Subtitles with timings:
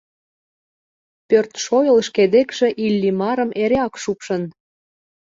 [1.27, 4.43] Пӧрт шойыл шке декше Иллимарым эреак шупшын.